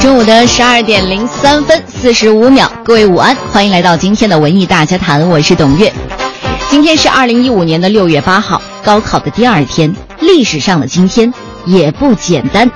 [0.00, 5.92] 中午的十二点零三分四十五秒，各位午安，欢迎来到今天的文艺大家谈，我是董月。
[6.70, 11.32] 今天是二零一五年的六月八号，高考的第二天，历史上的今天
[11.66, 12.70] 也不简单。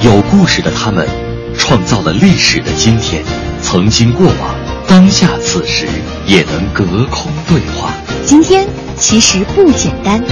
[0.00, 1.06] 有故事的他们，
[1.58, 3.22] 创造了历史的今天，
[3.60, 4.54] 曾经过往，
[4.86, 5.86] 当下此时
[6.26, 7.90] 也能隔空对话。
[8.24, 10.22] 今天其实不简单。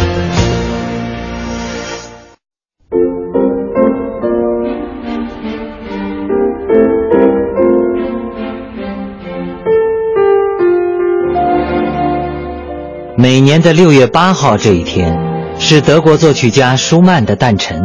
[13.22, 15.16] 每年的六月八号这一天，
[15.56, 17.80] 是德国作曲家舒曼的诞辰，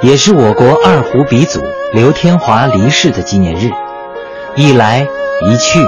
[0.00, 1.60] 也是我国二胡鼻祖
[1.92, 3.68] 刘天华离世的纪念日。
[4.56, 5.06] 一来
[5.46, 5.80] 一去，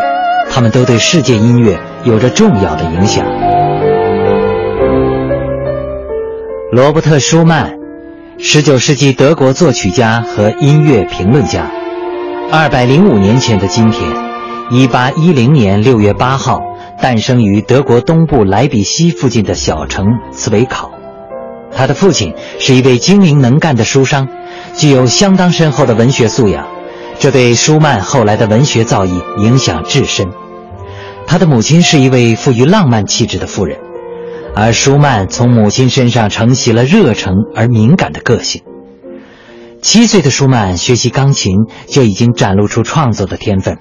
[0.51, 3.25] 他们都对世界音乐有着重要的影响。
[6.71, 7.75] 罗伯特·舒曼，
[8.37, 11.71] 十九世纪德国作曲家和音乐评论家。
[12.51, 14.07] 二百零五年前的今天，
[14.71, 16.61] 一八一零年六月八号。
[17.03, 20.93] 诞生于德国东部莱比锡附近的小城茨维考，
[21.75, 24.29] 他的父亲是一位精明能干的书商，
[24.77, 26.69] 具有相当深厚的文学素养，
[27.19, 30.29] 这对舒曼后来的文学造诣影响至深。
[31.27, 33.81] 他的母亲是一位富于浪漫气质的妇人，
[34.55, 38.63] 而舒曼从母亲身上承袭了热诚而敏感的个性。
[39.81, 41.57] 七岁的舒曼学习钢琴
[41.89, 43.79] 就已经展露出创作的天分。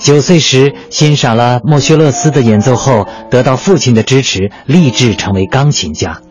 [0.00, 6.22] 九岁时欣赏了莫薛勒斯的演奏后，得到父亲的支持，立志成为钢琴家。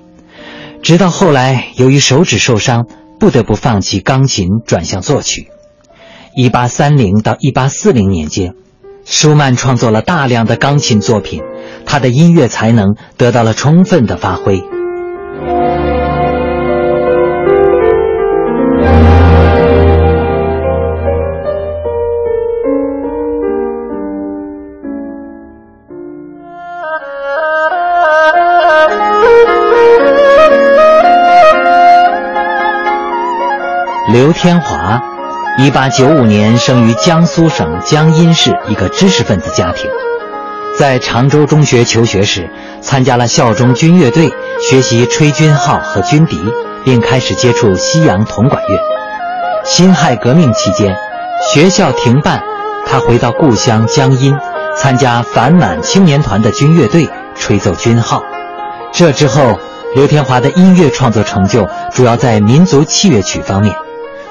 [0.81, 2.87] 直到后来，由于手指受伤，
[3.19, 5.49] 不得不放弃钢琴，转向作曲。
[6.35, 8.53] 一八三零到一八四零年间，
[9.05, 11.43] 舒曼创作了大量的钢琴作品，
[11.85, 14.63] 他的音乐才能得到了充分的发挥。
[34.11, 34.99] 刘天华，
[35.59, 39.87] 一八九五年生于江苏省江阴市一个知识分子家庭，
[40.75, 42.49] 在常州中学求学时，
[42.81, 44.33] 参加了校中军乐队，
[44.67, 46.41] 学习吹军号和军笛，
[46.83, 48.79] 并开始接触西洋铜管乐。
[49.63, 50.97] 辛亥革命期间，
[51.53, 52.41] 学校停办，
[52.87, 54.35] 他回到故乡江阴，
[54.75, 58.23] 参加反满青年团的军乐队，吹奏军号。
[58.91, 59.59] 这之后，
[59.93, 63.75] 刘天华的音乐创作成就主要在民族器乐曲方面。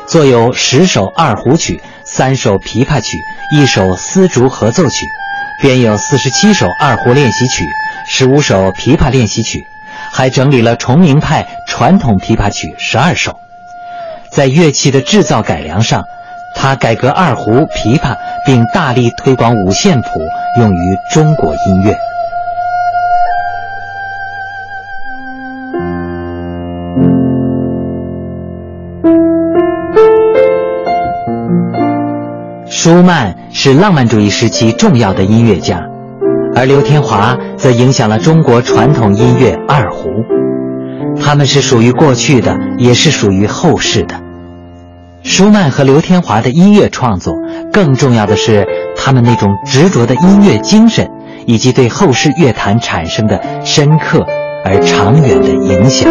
[0.08, 3.18] 作有十首二胡曲、三首琵琶曲、
[3.54, 5.04] 一首丝竹合奏曲，
[5.60, 7.66] 编有四十七首二胡练习曲、
[8.06, 9.66] 十五首琵琶练习曲，
[10.10, 13.38] 还整理了崇明派传统琵琶曲十二首。
[14.30, 16.02] 在乐器的制造改良上，
[16.54, 20.08] 他改革二胡、琵琶，并大力推广五线谱，
[20.58, 21.94] 用于中国音乐。
[32.80, 35.82] 舒曼是浪漫主义时期重要的音乐家，
[36.54, 40.08] 而刘天华则影响了中国传统音乐二胡。
[41.20, 44.14] 他们是属于过去的，也是属于后世的。
[45.24, 47.34] 舒曼和刘天华的音乐创作，
[47.72, 51.10] 更重要的是他们那种执着的音乐精神，
[51.46, 54.24] 以及对后世乐坛产生的深刻
[54.64, 56.08] 而长远的影响。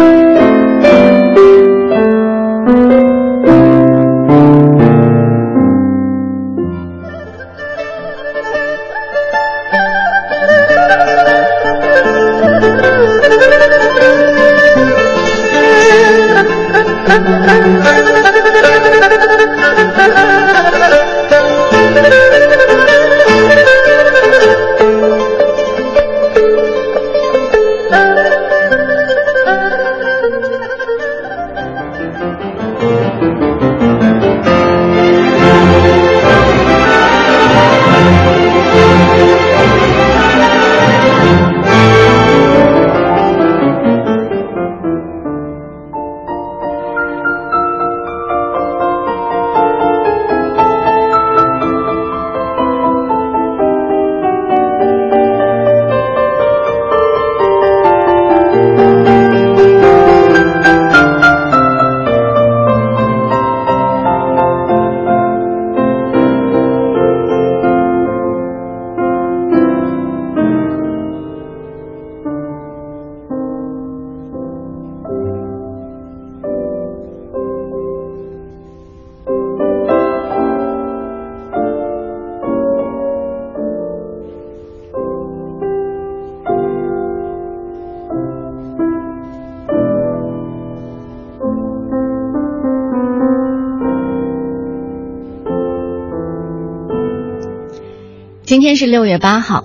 [98.68, 99.64] 天是六月八号，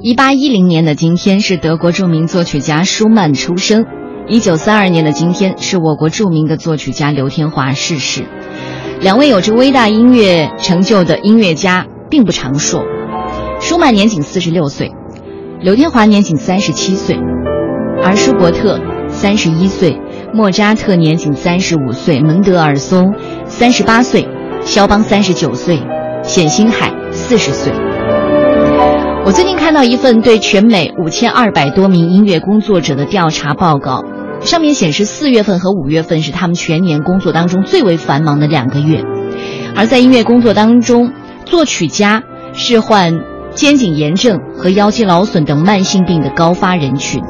[0.00, 3.84] 一八一零年的今天是德国著名作曲家舒曼出生。
[4.28, 8.22] 一九三二年的今天是我国著名的作曲家刘天华逝世。
[9.00, 12.84] 两位有着伟大音乐成就的音乐家并不长寿，
[13.60, 14.92] 舒曼年仅四十六岁，
[15.60, 17.18] 刘天华年仅三十七岁，
[18.04, 19.98] 而舒伯特三十一岁，
[20.32, 23.14] 莫扎特年仅三十五岁，门德尔松
[23.48, 24.28] 三十八岁，
[24.60, 25.80] 肖邦三十九岁，
[26.22, 27.72] 冼星海四十岁。
[29.26, 34.04] 我最近看到一份对全美五千二百多名音乐工作者的调查报告，
[34.42, 39.02] 上面显示四月份和五月份是他们全年工作当中最为繁忙的两个月，
[39.74, 41.10] 而在音乐工作当中，
[41.46, 42.22] 作曲家
[42.52, 43.18] 是患
[43.54, 47.22] 肩颈炎症和腰肌劳损等慢性病的高发人群，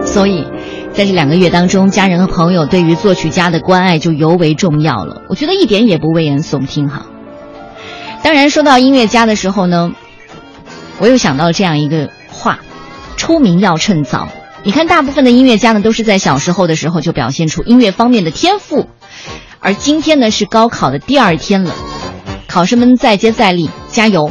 [0.00, 0.46] 所以
[0.92, 5.20] 在这两个月当中，家人和朋友对于作曲家的关爱就尤为重要了。
[5.28, 7.04] 我觉得一点也不危言耸听哈。
[8.22, 9.92] 当然，说到音乐家的时候呢。
[11.00, 12.60] 我又想到这样一个话：
[13.16, 14.28] 出名要趁早。
[14.62, 18.86] 你看，大部分的音乐家呢，都是在小时候的时候就表现出音乐方面的天赋。
[19.58, 21.74] 而今天呢，是高考的第二天了，
[22.46, 24.30] 考生们再接再厉，加油！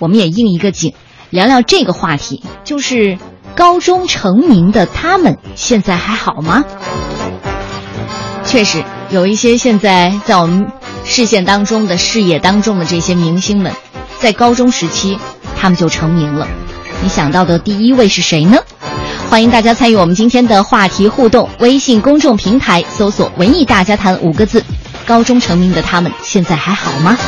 [0.00, 0.94] 我们也应一个景，
[1.30, 3.16] 聊聊这个话题，就是
[3.54, 6.64] 高中成名的他们现在还好吗？
[8.44, 10.66] 确实，有一些现在在我们
[11.04, 13.72] 视线当中的视野当中的这些明星们，
[14.20, 15.18] 在高中时期。
[15.60, 16.46] 他们就成名了，
[17.02, 18.58] 你想到的第一位是谁呢？
[19.28, 24.64] 欢迎大家参与我们今天的话题互动，微信公众平台搜索“文艺大家谈”五个字。
[25.04, 27.18] 高中成名的他们现在还好吗？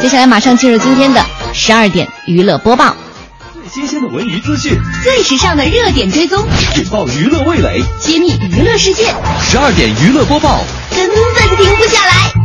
[0.00, 2.96] 接下来马上进入今天的十二点娱乐播报，
[3.52, 6.44] 最新鲜的文娱资讯，最时尚的热点追踪，
[6.76, 9.14] 引爆娱乐味蕾，揭秘娱乐世界。
[9.40, 12.43] 十二点娱乐播报，根本停不下来。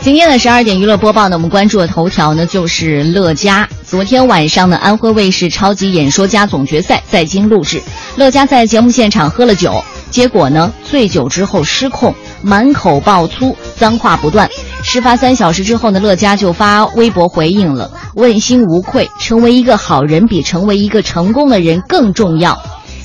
[0.00, 3.68] 今天的十二点娱乐播报呢，我们关注的头条呢就是乐嘉。
[3.84, 7.82] 昨天晚上呢，安徽卫视超级演说家总决赛在京录制，
[8.16, 14.48] 乐嘉在节目现场喝了酒，结果呢醉酒之后失控，满口爆粗，脏话不断。
[14.82, 22.60] 事发三小时之后呢，乐嘉就发微博回应了，问心无愧，成为一个好人比成为一个成功的人更重要。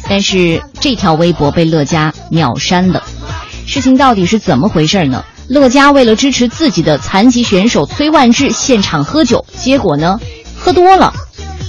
[0.08, 3.04] 但是这条微博被乐嘉秒删了。
[3.66, 5.24] 事情到底是怎么回事呢？
[5.48, 10.20] 乐嘉为了支持自己的残疾选手崔万志，现场喝酒，结果呢，
[10.58, 11.14] 喝多了，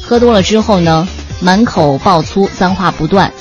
[0.03, 1.07] 喝多了之后呢，
[1.41, 3.33] 满口爆粗，脏话不断，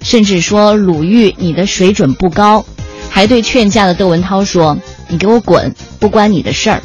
[0.00, 2.64] 甚至说鲁豫你的水准不高，
[3.18, 4.78] 还对劝架的窦文涛说
[5.10, 6.80] ：“你给我滚，不关你的事儿。”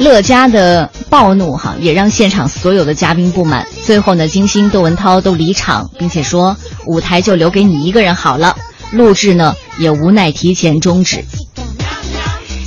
[0.00, 3.66] 乐嘉的暴怒哈，也让现场所有的嘉宾不满。
[3.82, 6.56] 最后呢，金星、窦文涛都离场，并且说
[6.86, 8.56] 舞台就留给你一个人好了。
[8.90, 11.22] 录制呢也无奈提前终止。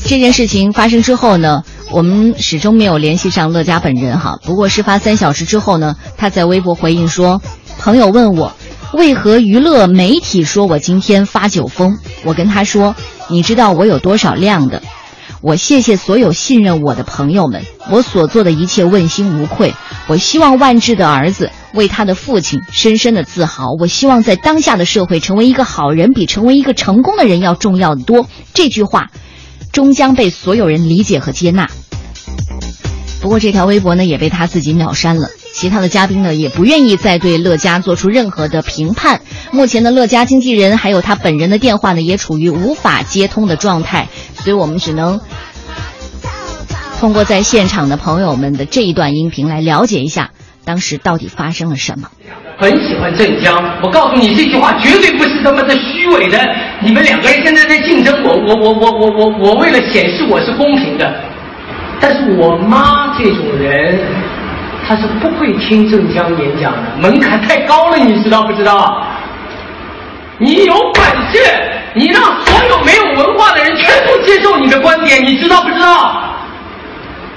[0.05, 4.37] 这件事情发生之后呢，我们始终没有联系上乐嘉本人哈。
[4.43, 7.41] 不过事发三小时之后呢，他在微博回应说
[7.81, 8.53] ：“朋友问我，
[8.93, 11.97] 为何娱乐媒体说我今天发酒疯？
[12.23, 12.95] 我跟他说，
[13.29, 14.81] 你知道我有多少量的。”
[15.39, 19.75] 我谢谢所有信任我的朋友们，我所做的一切问心无愧。
[20.07, 23.67] 我希望万智的儿子为他的父亲深深的自豪。
[23.79, 28.27] 我希望在当下的社会，成为一个好人比成为一个成功的人要重要的多。
[28.55, 29.11] 这句话，
[29.71, 31.69] 终将被所有人理解和接纳。
[33.21, 35.29] 不过这条微博呢，也被他自己秒删了。
[35.57, 39.21] 其他的嘉宾呢，也不愿意再对乐嘉做出任何的评判。
[39.51, 45.19] 目前的乐嘉经纪人还有他本人的电话呢，也处于无法接通的状态，所以我们只能
[46.99, 50.29] 通过在现场的朋友们的这一段音频来了解一下
[50.63, 52.07] 当时到底发生了什么。
[52.59, 56.37] 很喜欢镇江，我告诉你这句话绝对不是他妈的虚伪的。
[56.83, 61.11] 你们两个人现在在竞争，我我我我我我我为了显示我是公平的，
[61.99, 64.26] 但是我妈这种人。
[64.87, 69.03] 他是不会听镇江演讲的，门槛太高了，你知道不知道？
[70.37, 71.39] 你有本事，
[71.93, 76.23] 你让所有没有文化的人全部接受你的观点，你知道不知道？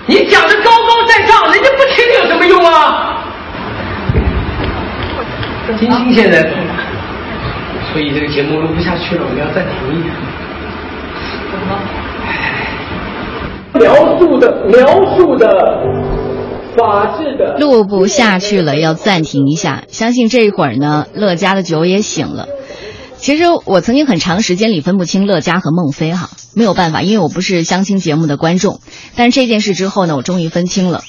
[0.06, 3.16] 你讲的高高在上，人家不听有什么用啊？
[5.78, 6.48] 金星现在，
[7.92, 10.10] 所以这个节目录不下去了，我们要暂停一下。
[13.72, 15.82] 描述的，描述的。
[16.76, 19.84] 法治的录不下去了，要暂停一下。
[19.88, 22.48] 相信这一会儿呢，乐嘉的酒也醒了。
[23.18, 28.80] 其实我曾经很长时间里分不清乐嘉和孟非哈，没有办法，因为我不是相亲节目的观众。
[29.14, 31.02] 但是这件事之后呢，我终于分清了。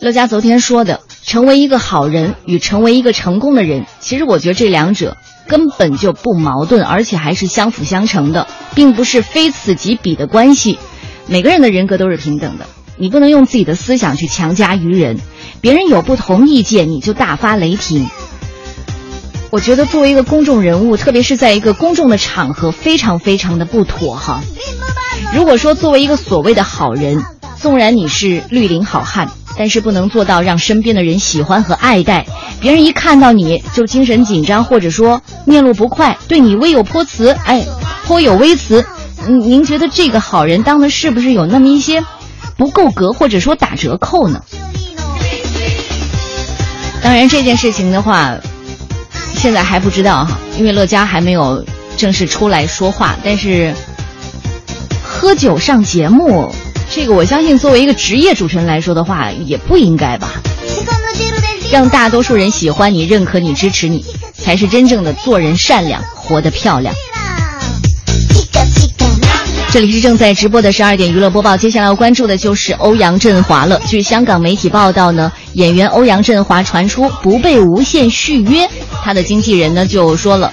[0.00, 10.78] 乐嘉昨天说的，成为一个好人与成为一个成功的人，其实我觉得这两者根本就不矛盾，而且还是相辅相成的，并不是非此即彼的关系。
[11.26, 12.66] 每个人的人格都是平等的，
[12.98, 15.18] 你不能用自己的思想去强加于人，
[15.60, 18.08] 别人有不同意见你就大发雷霆。
[19.50, 24.42] 我觉得作为一个公众人物，特别是在一个公众的场合，非常非常的不妥哈。
[25.34, 27.24] 如果说作为一个所谓的好人，
[27.56, 29.30] 纵然你是绿林好汉。
[29.60, 32.26] 但是不能做到让身边的人喜欢和爱戴，
[32.60, 37.66] 别人一看到你就精神紧张，或者说面露不快，对你微有泼词，哎，
[38.04, 38.86] 颇有微词。
[39.26, 42.04] 嗯，您觉得这个好人当的是不是有那么一些
[42.58, 44.42] 不够格，或者说打折扣呢？
[47.00, 48.36] 当然这件事情的话，
[49.34, 51.64] 现在还不知道哈，因为乐嘉还没有
[51.96, 53.16] 正式出来说话。
[53.24, 53.72] 但是
[55.02, 56.52] 喝酒上节目。
[56.90, 60.32] 这个我相信，作为一个职业主持人来说的话，也不应该吧。
[61.70, 66.94] 让大多数人喜欢你、认可你、支持你，才是真正的做人善良、活得漂亮。
[69.70, 73.78] 这里是正在直播的十二点娱乐播报，接下来要关注的就是欧阳震华了。
[73.86, 78.66] 据香港媒体报道呢，演员欧阳震华传出不被无限续约，
[79.02, 80.50] 他的经纪人呢就说了。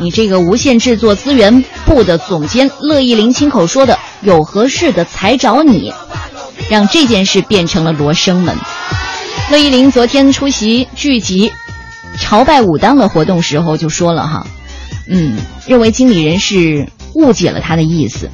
[0.00, 5.92] 你这个无线制作资源部的总监乐意玲亲口说的“有合适的才找你”，
[6.68, 8.56] 让这件事变成了罗生门。
[9.52, 11.48] 乐意玲昨天出席剧集
[12.20, 14.46] 《朝拜武当》的活动时候就说了哈，
[15.08, 15.36] 嗯，
[15.66, 16.88] 认为经理人是
[17.18, 18.30] 误解了他的意思。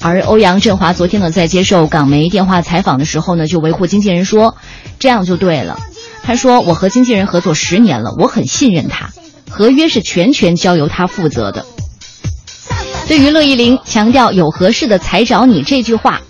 [0.00, 4.56] 而欧阳震华昨天呢在接受港媒电话采访的时候呢，就维护经纪人说，
[4.98, 5.78] 这样就对了。
[6.22, 9.10] 他说：“我和经纪人合作十年了，我很信任他。”
[9.48, 11.64] 合约是全权交由他负责的。
[13.06, 16.20] 对于乐意玲强调“有合适的才找你”这句话，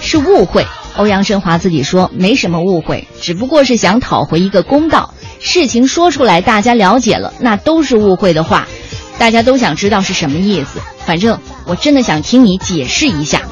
[0.00, 0.66] 是误会。
[0.96, 5.14] 欧阳震华自己说没什么误会，只不过是想讨回一个公道。
[5.40, 8.68] 事情说出来，大家了解了，那都是误会的话，
[9.22, 10.80] 大家都想知道是什么意思。
[11.06, 13.42] 反正我真的想听你解释一下。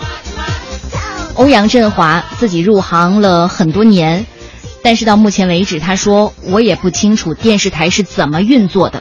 [1.35, 4.27] 欧阳震华自己入行了很多年，
[4.83, 9.01] 但是到目前为止，他说我也不清楚电视台是怎么运作的。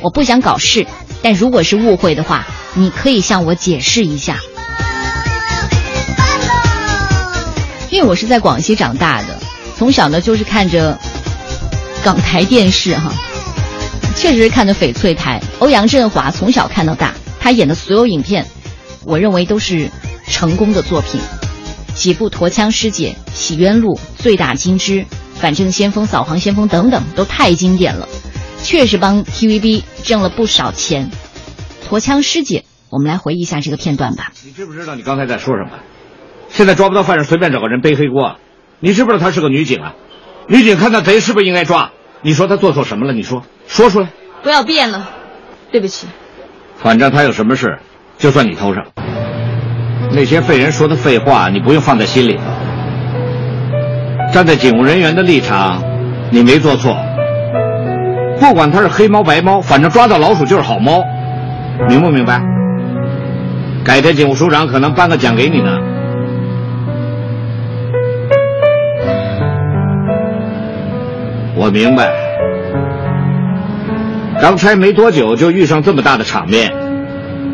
[0.00, 0.86] 我不想搞事，
[1.20, 4.38] 但如果是误会的话，你可以向我解释一下。
[7.90, 9.38] 因为我是在广西长大的，
[9.76, 10.98] 从小呢就是看着
[12.02, 13.12] 港台电视哈，
[14.16, 15.40] 确实是看的翡翠台。
[15.60, 18.46] 欧阳震华从小看到大，他演的所有影片，
[19.04, 19.90] 我认为都是
[20.26, 21.20] 成功的作品。
[21.94, 25.00] 几部《驼枪师姐》《洗冤录》《醉打金枝》
[25.34, 28.08] 《反正先锋》《扫黄先锋》等等，都太经典了。
[28.62, 31.10] 确实帮 TVB 挣了不少钱。
[31.86, 34.32] 驼枪师姐，我们来回忆一下这个片段吧。
[34.44, 35.78] 你知不知道你刚才在说什么？
[36.48, 38.36] 现在抓不到犯人，随便找个人背黑锅。
[38.80, 39.94] 你知不知道她是个女警啊？
[40.48, 41.92] 女警看到贼是不是应该抓？
[42.26, 43.12] 你说他做错什么了？
[43.12, 44.08] 你说，说出来。
[44.42, 45.10] 不要变了，
[45.70, 46.08] 对不起。
[46.76, 47.78] 反正他有什么事，
[48.18, 48.84] 就算你头上。
[50.10, 52.42] 那些废人说的废话，你不用放在心里头。
[54.32, 55.80] 站在警务人员的立场，
[56.32, 56.96] 你没做错。
[58.40, 61.04] 不管他是黑猫白猫，反正抓到老鼠就是好猫，
[61.88, 62.42] 明不明白？
[63.84, 65.78] 改天警务署长可能颁个奖给你呢。
[71.56, 72.12] 我明白，
[74.40, 76.70] 刚拆没多久就遇上这么大的场面，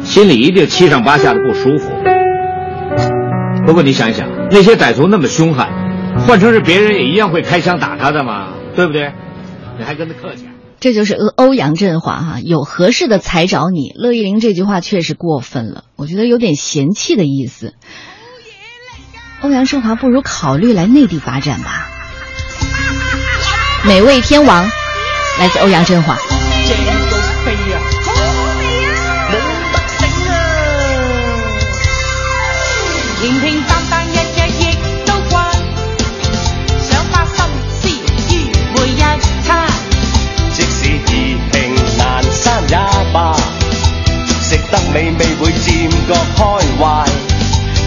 [0.00, 1.90] 心里一定七上八下的不舒服。
[3.64, 5.68] 不过你想一想，那些歹徒那么凶悍，
[6.26, 9.12] 换成是别人也一样会开枪打他的嘛，对不对？
[9.78, 10.48] 你还跟他客气？
[10.80, 13.92] 这就是欧欧阳震华哈，有合适的才找你。
[13.94, 17.74] 乐意玲这句话确实过分了，我觉得有点嫌弃的意思。
[19.42, 21.88] 欧阳震华不如考虑来内地发展吧。
[23.84, 24.64] 美味天王，
[25.38, 26.16] 来自欧阳震华。
[44.70, 46.44] 得美味会渐觉开
[46.78, 47.04] 怀，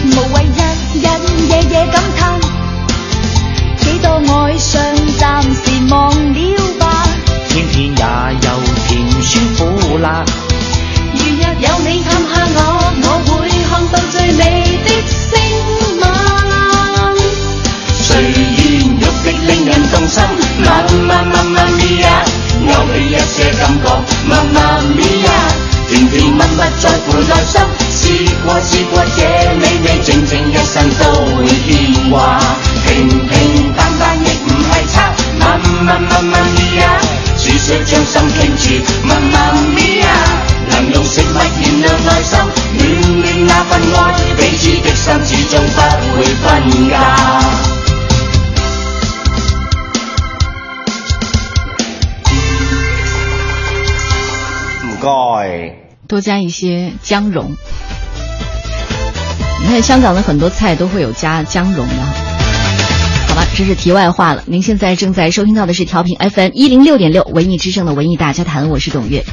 [0.06, 0.60] 无谓日
[0.94, 1.08] 日
[1.50, 1.96] 夜夜感
[4.22, 4.82] 叹，几多爱上
[5.18, 5.94] 暂时忘
[6.34, 6.40] 了
[6.80, 6.84] 吧。
[7.50, 8.04] 天天也
[8.42, 8.48] 有
[8.88, 8.90] 甜
[9.22, 10.24] 酸苦辣，
[11.14, 12.60] 如若有你探下我，
[13.02, 13.34] 我会
[13.70, 14.42] 看到最美
[14.86, 15.24] 的星
[16.00, 16.04] 晚。
[18.04, 18.64] 虽然欲
[19.00, 19.04] 的
[19.48, 20.16] 令人动心，
[20.60, 20.66] 妈
[21.08, 22.06] 妈妈妈咪呀，
[22.68, 23.86] 勾起一些感觉，
[24.28, 24.56] 妈妈
[24.96, 25.28] 咪呀。
[25.88, 28.02] 甜甜蜜蜜在乎内心，试
[28.44, 29.22] 过试过这
[29.60, 31.04] 美味，静静一生都
[45.48, 46.94] 始終不會分家。
[54.84, 55.76] 唔该。
[56.08, 57.56] 多加一些姜蓉。
[59.62, 61.94] 你看香港的很多菜都会有加姜蓉的。
[63.28, 64.44] 好吧，这是题外话了。
[64.48, 69.24] 您现在正在收听到的是调频 FM 一零六点六文艺之声的文艺大家谈，我是董月。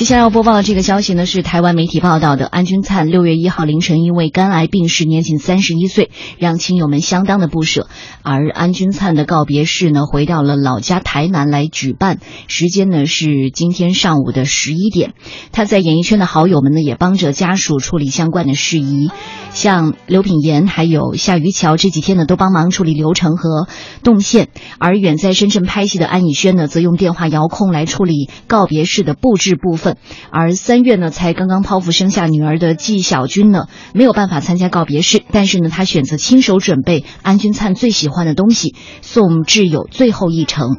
[0.00, 7.86] 接下来要播报的这个消息呢，是台湾媒体报道的，安钧璨六月一号凌晨因为肝癌病逝，年仅三十一岁，让亲友们相当的不舍。
[8.22, 15.12] 而安钧璨的告别式呢，回到了老家台南来举办，时间呢是今天上午的十一点。
[15.52, 19.10] 他在演艺圈的好友们呢，也帮着家属处理相关的事宜，
[19.52, 23.68] 像刘品言还有夏于乔这几天呢，都帮忙处理流程和
[24.02, 24.48] 动线。
[24.78, 29.89] 而远在深圳拍戏的安以轩呢，则用电话遥控来处理告别式的布置部分。
[30.30, 40.76] 而三月呢，才刚刚剖腹生下女儿的纪晓君呢，没有办法参加告别式，但是呢，她选择亲手准备安钧璨最喜欢的东西，送挚友最后一程。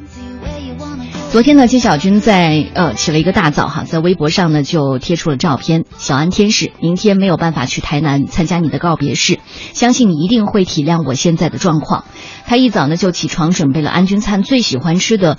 [1.30, 5.86] 昨天呢，纪晓君在呃起了一个大早哈，在微博上呢就贴出了照片。
[5.96, 9.38] 小安天使，明天没有办法去台南参加你的告别式，
[9.72, 12.04] 相信你一定会体谅我现在的状况。
[12.44, 15.38] 他一早呢就起床准备了安钧璨最喜欢吃的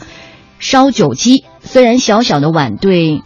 [0.58, 3.22] 烧酒鸡，虽然小小的碗对。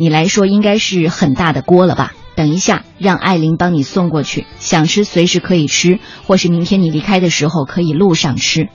[0.00, 2.14] 你来说应该是很大的锅了吧？
[2.34, 4.46] 等一下，让艾琳帮你送过去。
[4.58, 8.70] 想吃随时可以吃，或是明天你离开的时候可以路上吃。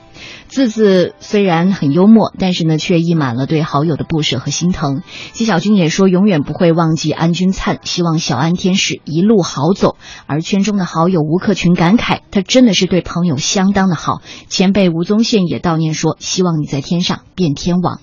[0.46, 5.02] 字字虽然很幽默，但是呢，却溢满了对好友的不舍和心疼。
[5.32, 9.96] 纪晓君也说，永远不会忘记安钧璨，希望小安天使一路好走。
[10.26, 14.22] 而圈中的好友吴克群感慨，他真的是对朋友相当的好。
[14.48, 17.98] 前辈吴宗宪也悼念说，希望你在天上变天王。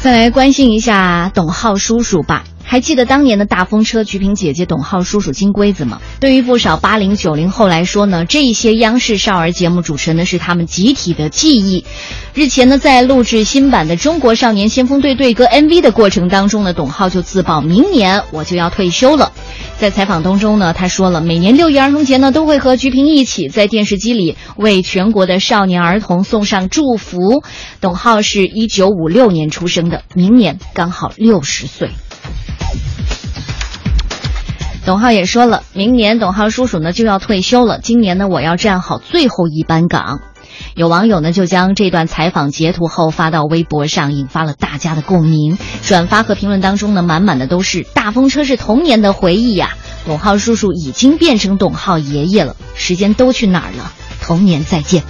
[0.00, 2.44] 再来关心一下董浩叔叔吧。
[2.70, 6.02] 还记得当年的大风车、菊萍姐姐、董浩叔叔金龟子吗？
[6.20, 11.86] 对于不少八零九零后来说呢，这一些央视少儿节目主持人呢是他们集体的记忆。
[12.34, 19.32] 日前呢，在录制新版的《中国少年先锋队队歌》MV 的过程当中呢，董浩就自曝明年我就要退休了。
[19.78, 27.42] 在采访当中呢，他说了，每年六一儿童节呢，都会和菊萍一起在电视机里为全国的少年儿童送上祝福。
[27.80, 31.92] 董浩是一九五六年出生的，明年刚好六十岁。
[34.84, 40.20] 董浩也说了，明年董浩叔叔呢就要退休了，今年呢我要站好最后一班岗。
[40.74, 45.58] 有网友呢就将这段采访截图后发到微博上，引发了大家的共鸣。
[45.82, 49.76] 转发和评论当中呢，满满的都是大风车是童年的回忆呀。
[50.06, 53.92] 董浩叔叔已经变成董浩爷爷了，时间都去哪儿了？
[54.22, 55.02] 童年再见。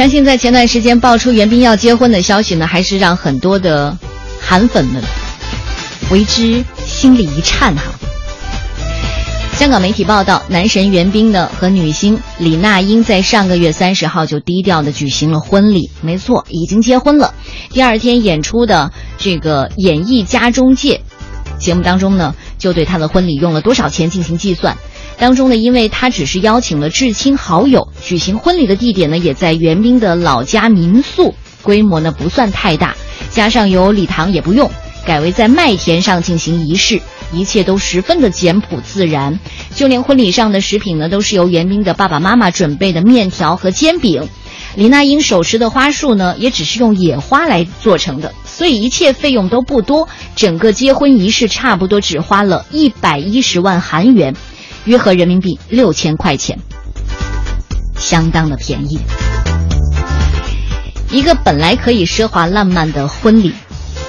[0.00, 3.94] 相信在前段时间爆出袁冰要结婚的消息呢，还是让很多的
[4.40, 5.02] 韩粉们
[6.10, 7.82] 为之心里一颤哈。
[9.52, 17.34] 香港媒体报道，男神袁冰呢和女星李娜英在上个月三十号就低调的举行了婚礼，没错，已经结婚了。
[17.68, 21.02] 第二天演出的这个《演艺家中介》
[21.62, 24.78] 节目当中呢，就对他的婚礼用了多少钱进行计算。
[25.20, 32.96] 当中呢，因为他只是邀请了至亲好友，举行婚礼的地点呢也在袁冰的老家民宿，规模呢不算太大，
[33.30, 34.70] 加上有礼堂也不用，
[35.04, 37.02] 改为在麦田上进行仪式，
[37.34, 39.38] 一切都十分的简朴自然，
[39.74, 44.26] 就连婚礼上的食品呢都是由袁冰的爸爸妈妈准备的面条和煎饼，
[44.74, 54.34] 李娜英手持的花束呢也只是用野花来做成的，所以一切费用都不多，整个结婚仪式差不多只花了一百一十万韩元。
[54.84, 56.58] 约合人民币六千块钱，
[57.98, 58.98] 相当的便宜。
[61.10, 63.52] 一个本来可以奢华浪漫的婚礼，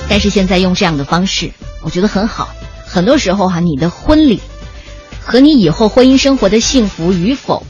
[0.07, 2.49] 但是现在用这样的方式，我觉得很好。
[2.85, 4.39] 很多时候哈，你的婚礼
[5.19, 7.65] 和你以后婚姻生活的幸福与否，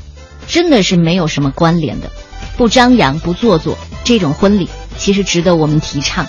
[0.48, 2.10] 真的是没有什么关联的。
[2.58, 6.26] 不张扬，不做作，这种婚礼其实值得我们提倡。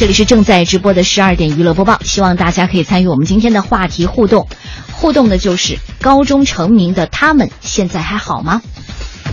[0.00, 4.48] 这里是正在直播的十二点娱乐播报，希望大家可以参与我们今天的话题互动。
[4.94, 8.62] 互动的就是高中成名的他们现在还好吗？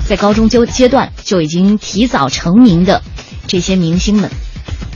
[0.05, 3.01] 在高中阶阶段就已经提早成名的
[3.47, 4.29] 这些明星们，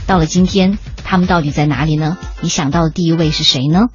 [0.06, 2.18] 到了今天，他们到底在哪里呢？
[2.42, 3.86] 你想到的第一位是谁呢？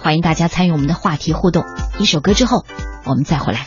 [0.00, 1.62] 欢迎大家参与我们的话题互动。
[1.98, 2.64] 一首歌之后，
[3.04, 3.66] 我们再回来。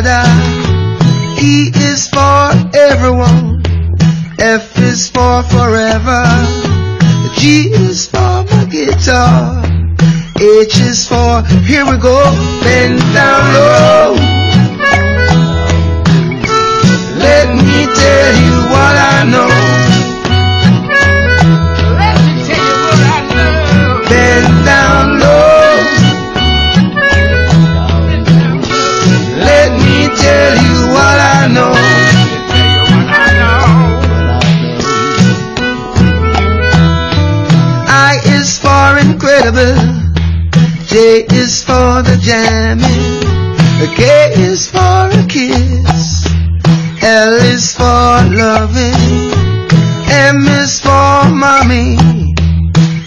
[0.00, 0.24] Dada.
[1.38, 2.40] E is for
[2.74, 3.62] everyone.
[4.38, 6.22] F is for forever.
[7.36, 9.62] G is for my guitar.
[10.40, 12.16] H is for here we go.
[12.62, 14.11] Bend down low.
[40.92, 43.22] J is for the jamming.
[43.96, 46.26] K is for a kiss.
[47.02, 49.32] L is for loving.
[50.10, 51.96] M is for mommy.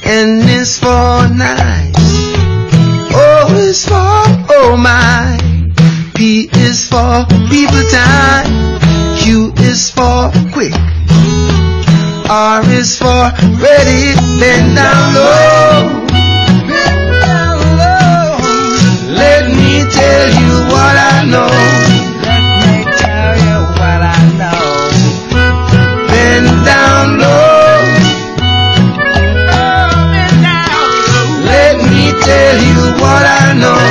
[0.03, 2.33] N is for nice.
[3.13, 3.93] O is for
[4.57, 5.37] oh my.
[6.15, 8.79] P is for people time.
[9.19, 10.73] Q is for quick.
[12.31, 13.29] R is for
[13.61, 16.24] ready, bend down low.
[20.25, 21.47] Tell you what I know.
[22.25, 24.61] Let me tell you what I know.
[26.09, 27.83] Bend down low.
[31.45, 33.81] Let me tell you what I know.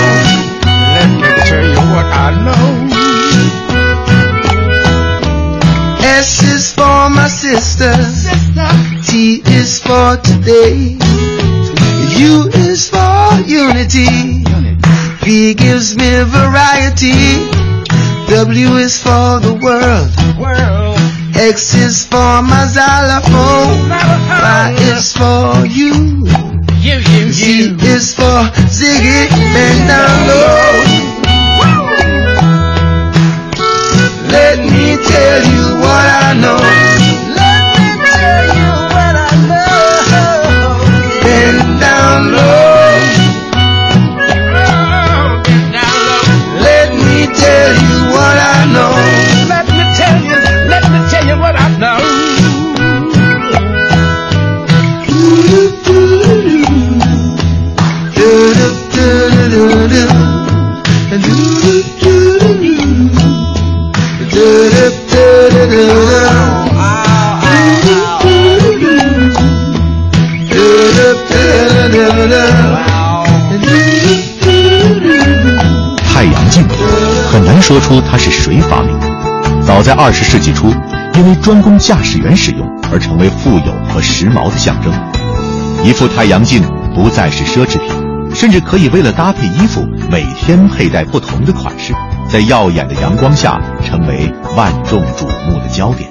[0.97, 2.67] Let me tell you what I know.
[6.03, 7.95] S is for my sister.
[9.07, 10.97] T is for today.
[12.19, 14.34] U is for unity.
[15.25, 17.49] V gives me variety.
[18.29, 20.11] W is for the world.
[21.35, 23.89] X is for my xylophone.
[23.89, 26.27] Y is for you.
[27.33, 29.31] Z is for Ziggy.
[30.29, 31.15] Low.
[34.29, 36.84] Let me tell you what I know.
[79.85, 80.71] 在二十世纪初，
[81.13, 84.91] 因为专供驾驶员使用而成为富有和时髦的象征。
[85.85, 86.63] 一副太阳镜
[86.95, 91.93] 不再是奢侈品，甚至可以为了搭配衣服，每天佩戴不同的款式，
[92.31, 96.11] 在耀眼的阳光下成为万众瞩目的焦点。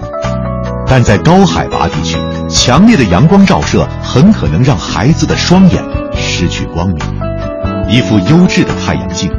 [0.86, 2.16] 但在高海拔地区，
[2.48, 5.84] 强烈的阳光照射很可能让孩子的双眼
[6.16, 6.98] 失去光明。
[7.90, 9.32] 一副优质的太阳镜，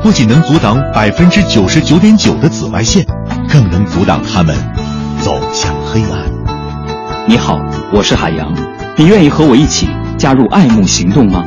[0.00, 3.04] 不仅能阻挡百分之九十九点九的紫外线，
[3.52, 4.56] 更能阻挡他们
[5.20, 6.22] 走向黑暗。
[7.26, 7.58] 你好，
[7.92, 8.54] 我是海洋，
[8.96, 11.42] 你愿意和我一起加入爱慕行动吗？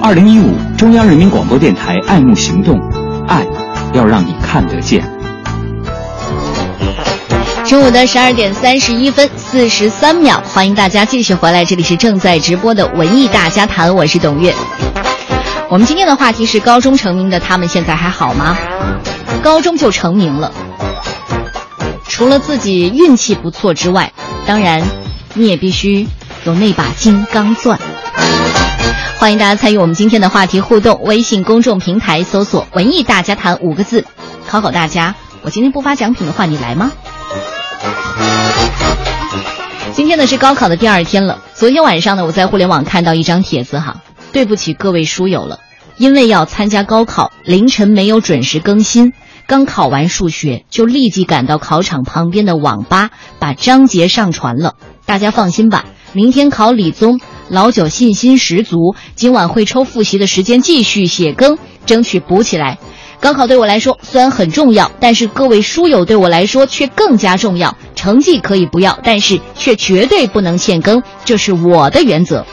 [0.00, 2.80] 二零一五中央人民广播电台爱慕行动，
[3.26, 3.44] 爱
[3.92, 5.02] 要让你看得见。
[7.64, 14.54] 中午的十二点三十一分四十三秒，欢迎大家继续回来，这里是正在直播的文艺大家谈，我是董月。
[15.68, 18.56] 我们今天的话题是高中成名的他们现在还好吗？
[19.42, 20.52] 高中就成名了，
[22.20, 24.12] 除了自己运气不错之外，
[24.46, 24.86] 当然
[25.32, 26.06] 你也必须
[26.44, 27.80] 有那把金刚钻。
[29.18, 34.04] 欢迎大家参与我们今天的话题互动，微信公众平台搜索“文艺大家谈”五个字，
[34.46, 35.14] 考考大家。
[35.40, 36.92] 我今天不发奖品的话，你来吗？
[39.94, 41.42] 今天呢是高考的第二天了。
[41.54, 45.60] 昨天晚上呢，我在互联网看到一张帖子哈，对不起各位书友了，
[45.96, 49.14] 因为要参加高考，凌晨没有准时更新，
[49.50, 53.10] 刚考完数学就立即赶到考场旁边的网吧
[53.40, 54.76] 把章节上传了。
[55.06, 62.78] 大家放心吧，明天考理综，老九信心十足，今晚会抽复习的时间继续写更，争取补起来。
[63.18, 67.76] 高考对我来说虽然很重要，但是各位书友对我来说却更加重要。
[67.96, 72.46] 成绩可以不要，但是却绝对不能欠更，这是我的原则。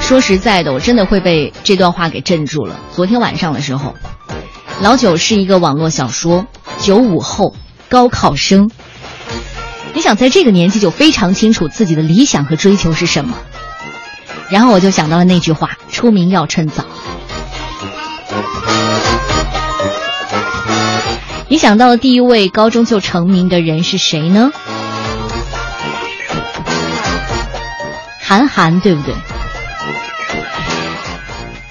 [0.00, 2.80] 说实在的，我真的会被这段话给镇住了。
[2.96, 3.94] 昨天晚上的时候，
[4.80, 6.46] 老九是一个网络小说，
[6.80, 7.54] 九五后
[7.88, 8.70] 高考生。
[9.92, 13.36] 你想在这个年纪就非常清楚自己的理想和追求是什么？
[14.48, 16.84] 然后我就想到了那句话：出名要趁早。
[21.48, 24.52] 你想到的第一位高中就成名的人是谁呢？
[28.20, 29.14] 韩寒，对不对？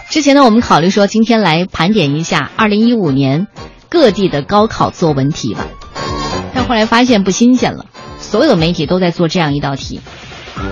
[0.10, 3.48] 之前呢，我们考虑说今天来盘点一下二零一五年
[3.89, 5.65] 各地的高考作文题吧，
[6.54, 7.86] 但后来发现不新鲜了，
[8.20, 10.00] 所有的媒体都在做这样一道题，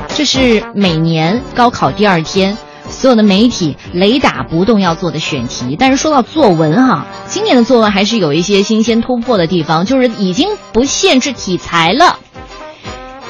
[0.09, 2.57] 这是每年高考第二天。
[2.87, 12.19] 所有的媒体雷打不动要做的选题，但是说到作文哈，今年的作文还是有一些新鲜突破的地方，就是已经不限制题材了。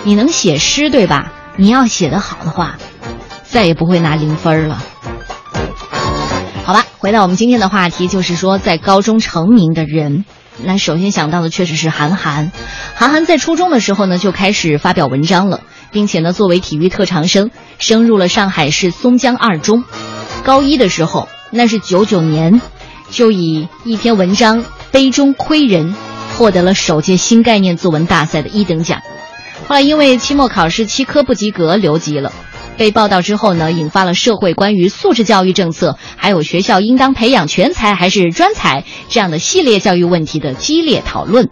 [0.03, 1.31] 你能写诗对吧？
[1.55, 2.75] 你要写得好的话，
[3.45, 4.83] 再也不会拿零分了。
[6.65, 10.25] 好吧，回到我们今天的话题，就是说在高中成名的人，
[10.63, 12.51] 那首先想到的确实是韩寒。
[12.95, 15.62] 韩寒在初中的时候呢，就开始发表文章了。
[15.91, 19.86] 并且呢，作为体育特长生，升入了上海市松江二中。
[20.43, 22.60] 高一的时候，那是九九年，
[23.12, 25.93] 就以一篇文章《杯中窥人》
[26.36, 28.99] 获得了首届新概念作文大赛的一等奖。
[29.67, 32.34] 后来因为期末考试七科不及格留级了，
[32.77, 41.49] 被报道之后呢，引发了社会关于素质教育政策，还有学校应当培养全才还是专才这样的系列教育问题的激烈讨论。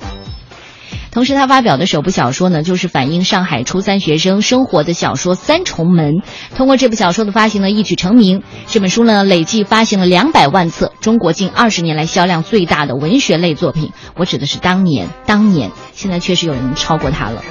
[1.11, 6.15] 同时，他发表的首部小说呢，就是反映上海初三学生生活的小说《三重门》。
[6.55, 8.41] 通过这部小说的发行呢，一举成名。
[8.65, 13.91] 这本书呢，累计发行了两百万册，中国近二十年来销量最大的文学类作品。
[14.17, 17.43] 我指的是当年，当年，现在确实有人超过他了。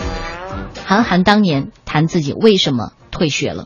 [0.85, 3.65] 韩寒当年谈自己为什么退学了。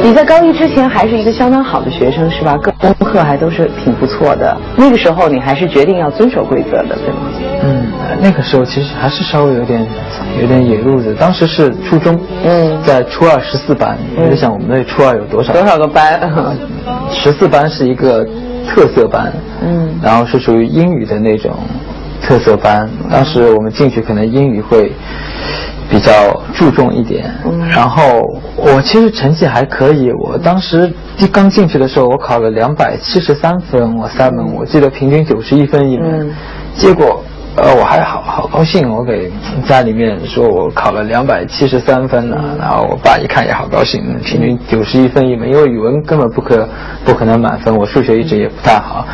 [0.00, 2.56] 你在高一之前还是一个相当好的学生，是吧？
[2.62, 4.56] 各功课还都是挺不错的。
[4.76, 7.16] 那个时候你还是决定要遵守规则的，对吗？
[7.64, 7.86] 嗯，
[8.20, 9.84] 那个时候其实还是稍微有点，
[10.40, 11.12] 有点野路子。
[11.18, 13.98] 当时是初中，嗯，在初二十四班。
[14.16, 15.52] 你在想我们那初二有多少？
[15.52, 16.20] 多少个班？
[17.10, 18.24] 十四班是一个
[18.68, 21.52] 特色班，嗯，然后是属于英语的那种
[22.22, 22.88] 特色班。
[23.10, 24.92] 当时我们进去可能英语会。
[25.90, 27.30] 比较注重一点，
[27.70, 30.12] 然后我其实成绩还可以。
[30.12, 30.92] 我当时
[31.32, 36.30] 刚进去的时候，我考了两百七十三分，我三门，我记得平均九十一分一门，
[36.76, 37.24] 结果。
[37.60, 39.30] 呃，我还好好高兴，我给
[39.66, 46.68] 家里面说我考了两百七十三分呢，然后我爸一看也好高兴，平均九十一分一门，因为语文根本不可
[47.04, 49.06] 不可能满分，我数学一直也不太好，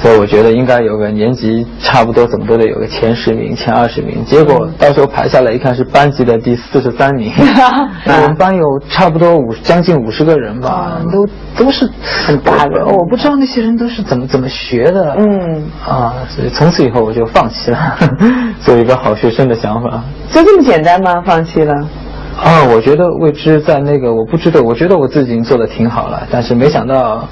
[0.00, 7.32] 所以我觉得应该有个年级差不多怎么都得有个前十名、前二十名，结果到时候排下来一看是班级的第四十三名，
[8.06, 11.88] 我们班有差不多五将近五十个人吧，都都是
[12.26, 15.66] 很大的，我不知道那些人都是怎么怎么学的，嗯。
[15.86, 17.75] 啊，所以从此以后我就放弃了。
[18.64, 21.22] 做一个好学生的想法，就这么简单吗？
[21.24, 21.74] 放弃了？
[22.42, 27.26] 啊，我觉得未知在那个，我不知道，我觉得我自己已经做的挺好了，但是没想到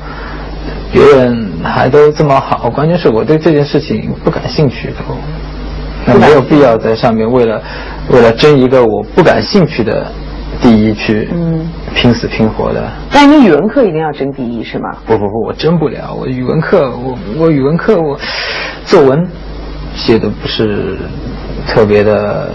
[0.92, 2.70] 别人还都这么好。
[2.70, 5.14] 关键是我对这件事情不感兴趣，都
[6.06, 7.60] 那没有必要在上面为了
[8.10, 10.06] 为了争一个我不感兴趣的
[10.60, 12.82] 第一去嗯拼死拼活的。
[13.10, 14.88] 但你语文课一定要争第一是吗？
[15.06, 16.14] 不不不，我争不了。
[16.14, 18.18] 我语文课，我我语文课我
[18.86, 19.26] 作文。
[19.94, 20.98] 写的不是
[21.66, 22.50] 特别的，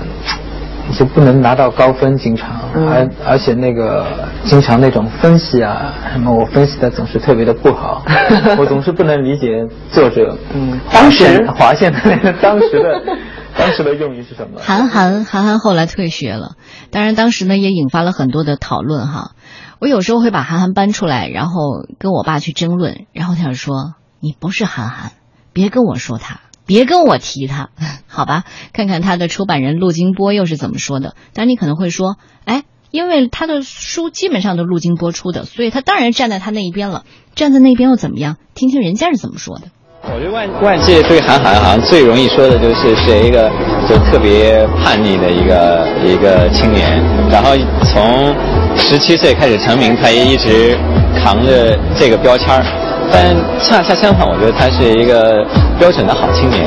[0.97, 4.05] 就不能拿到高分，经常，而而且那个
[4.43, 8.03] 经常那种分析啊，什么我分析的总是特别的不好，
[8.57, 13.17] 我总是不能理解作者，嗯，当时划线的那个 当时的
[13.57, 14.59] 当时的用意是什么？
[14.61, 16.51] 韩寒，韩寒后来退学了，
[16.91, 19.31] 当然当时呢也引发了很多的讨论哈。
[19.79, 25.11] 我有时候会把韩寒搬出来，然后跟我爸去争论，然后他就说：“你不是韩寒，
[25.53, 27.71] 别跟我说他。”别跟我提他，
[28.05, 28.43] 好吧？
[28.73, 31.15] 看看他的出版人陆金波又是怎么说的。
[31.33, 37.05] 当然，你可能会说，哎，因为他的书基本上都陆金波出的，所以他当然站在他那一边了。
[37.33, 38.37] 站在那边又怎么样？
[38.53, 39.63] 听听人家是怎么说的。
[40.03, 43.51] 我觉得万万界对韩寒好像最容易说的就是是一个
[43.89, 47.51] 就特别叛逆的一个一个青年，然后
[47.83, 48.33] 从
[48.77, 50.77] 十七岁开始成名，他也一直
[51.17, 52.63] 扛着这个标签儿。
[53.11, 55.45] 但恰恰相反，我觉得他是一个
[55.79, 56.65] 标准的好青年，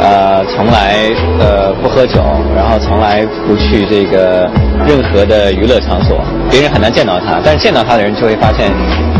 [0.00, 2.20] 呃，从来呃不喝酒，
[2.54, 4.48] 然后从来不去这个
[4.86, 6.18] 任何的娱乐场所，
[6.50, 8.70] 别人很难见到他，但是见到他的人就会发现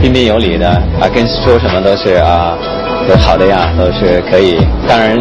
[0.01, 0.69] 彬彬有礼的
[1.01, 2.57] 啊，跟说什么都是啊，
[3.21, 4.59] 好的呀，都是可以。
[4.87, 5.19] 当然，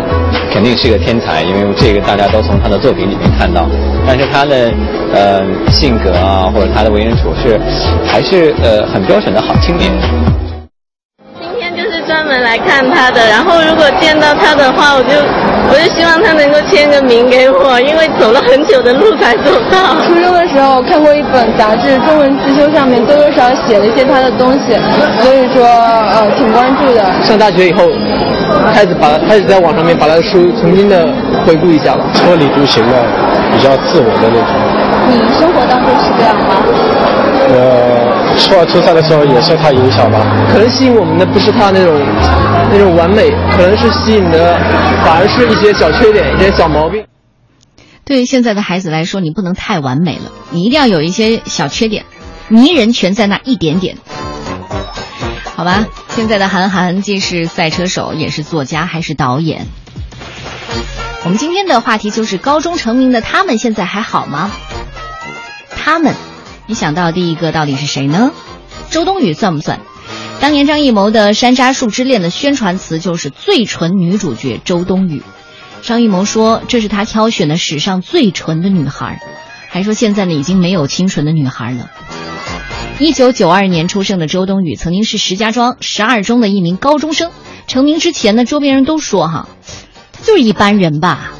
[0.51, 3.65] 肯定是个天才，因为这个大家都从他的作品里面看到。
[4.05, 4.71] 但是他的
[5.13, 7.59] 呃性格啊，或者他的为人处事，
[8.05, 9.91] 还是呃很标准的好青年。
[12.09, 15.13] 专门来看他的，然后如果见到他的话，我就
[15.69, 19.93] 我就希望他能够签个名给我，因为走了很久的路才走到。
[20.07, 24.73] 初中的时候看过一本杂志《中文自修》，上面多多少少写了一些他的东西，
[25.21, 27.05] 所以说呃挺关注的。
[27.21, 27.83] 上大学以后，
[28.73, 31.07] 开始把开始在网上面把他的书重新的
[31.45, 33.05] 回顾一下了，车里独行的，
[33.53, 34.49] 比较自我的那种。
[35.13, 36.57] 你生活当中是这样吗？
[37.53, 40.19] 呃，初二、初三的时候也受他影响吧。
[40.51, 41.99] 可能吸引我们的不是他那种
[42.71, 44.55] 那种完美，可能是吸引的
[45.03, 47.05] 反而是一些小缺点、一些小毛病。
[48.05, 52.05] 对于现在的孩子来说，你不能太完美了，你一定要有一些小缺点，
[52.47, 53.97] 迷人全在那一点点。
[55.55, 59.67] 好吧，现在的韩寒既是赛车手，也是作家，还是导演。
[61.25, 64.49] 我们今天的话题就是高中成名的他们现在还好吗？
[65.69, 66.15] 他们，
[66.69, 68.31] 你想到第一个到底是谁呢？
[68.91, 69.79] 周冬雨算不算？
[70.39, 75.23] 当年张艺谋的《山楂树之恋》的宣传词就是“最纯女主角周冬雨”。
[75.81, 79.19] 张艺谋说这是他挑选的史上最纯的女孩，
[79.67, 81.89] 还说现在呢已经没有清纯的女孩了。
[82.99, 87.31] 一九九二年出生的周冬雨曾经是石家庄十二中的一名高中生。
[87.65, 89.49] 成名之前呢，周边人都说哈，
[90.11, 91.31] 她就是一般人吧。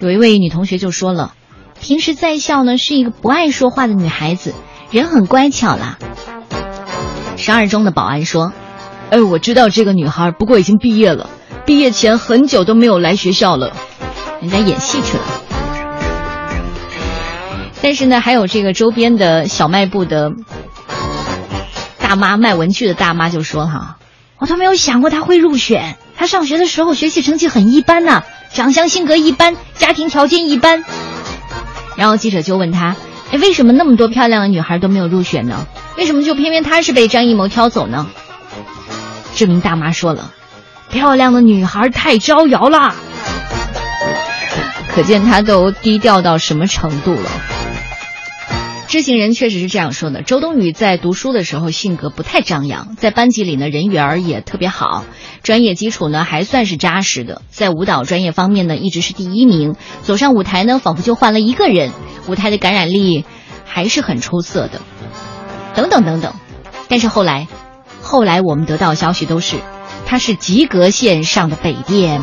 [0.00, 1.34] 有一位女同学就说了。
[1.80, 4.54] 平时在校呢是一个不爱说话的女孩子，
[4.90, 5.98] 人很乖巧啦。
[7.36, 8.52] 十二中的保安说
[9.10, 11.30] ：“哎，我知道这个女孩，不过已经毕业了，
[11.64, 13.72] 毕业前很久都没有来学校了，
[14.40, 15.24] 人家演戏去了。”
[17.82, 20.32] 但是呢，还有这个周边的小卖部的
[21.98, 23.96] 大妈卖文具的大妈就说：“哈，
[24.38, 25.96] 我都没有想过她会入选。
[26.14, 30.84] 她上学的时候学习成绩很一般呐，长相性格一般，家庭条件一般。”
[32.00, 32.96] 然后记者就问他
[33.30, 35.66] ：“哎，为什么那么多漂亮的女孩都没有入选呢？
[35.98, 38.06] 为什么就偏偏她是被张艺谋挑走呢？”
[39.36, 40.32] 这名大妈说了
[40.88, 42.94] ：“漂亮的女孩太招摇了。”
[44.94, 47.30] 可见她都低调到什么程度了。
[48.90, 55.04] 知情人确实是这样说的：周冬雨在读书的时候性格不太张扬，在班级里呢人缘儿也特别好，
[55.44, 61.92] 专业基础呢还算是扎实的，在舞蹈专业方面呢一直是第一名，走上舞台呢仿佛就换了一个人，
[62.26, 63.24] 舞台的感染力
[63.64, 64.80] 还是很出色的，
[65.76, 66.34] 等等等等。
[66.88, 67.46] 但是后来，
[68.02, 69.58] 后来我们得到消息都是，
[70.04, 72.20] 他是及格线上的北电。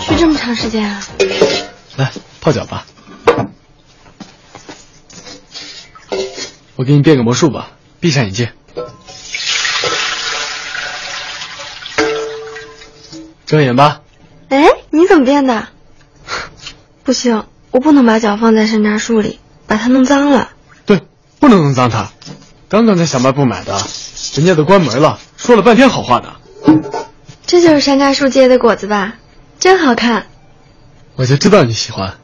[0.00, 1.00] 去这么长时间啊？
[1.96, 2.10] 来。
[2.40, 2.86] 泡脚吧，
[6.76, 8.48] 我给你变个魔术吧，闭上眼睛，
[13.44, 14.00] 睁眼吧。
[14.48, 15.68] 哎，你怎么变的？
[17.04, 20.50] 不行，我不能把脚放在山楂树里，把它弄脏了。
[20.86, 21.02] 对，
[21.38, 22.10] 不能弄脏它。
[22.70, 23.78] 刚刚在小卖部买的，
[24.36, 26.36] 人家都关门了，说了半天好话呢。
[27.46, 29.16] 这就是山楂树结的果子吧？
[29.58, 30.26] 真好看。
[31.16, 32.16] 我就知道你喜欢。